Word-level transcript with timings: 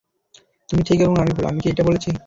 তুমি 0.69 0.81
ঠিক 0.83 0.99
এবং 0.99 1.15
আমি 1.17 1.31
ভুল- 1.33 1.45
আমি 1.49 1.59
কি 1.61 1.67
এটা 1.69 1.83
বলেছি? 1.85 2.09